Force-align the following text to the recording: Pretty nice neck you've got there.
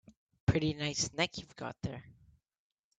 Pretty 0.47 0.73
nice 0.73 1.13
neck 1.13 1.37
you've 1.37 1.55
got 1.55 1.79
there. 1.83 2.03